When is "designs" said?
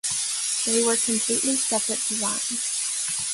2.07-3.19